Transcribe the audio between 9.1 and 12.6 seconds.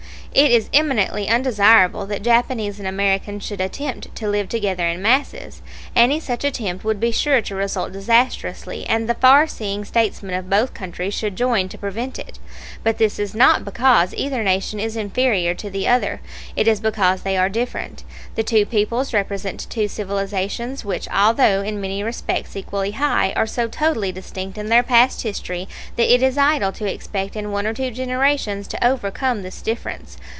far seeing statesmen of both countries should join to prevent it.